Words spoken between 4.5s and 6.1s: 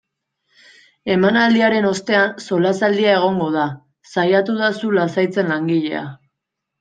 da zu lasaitzen langilea.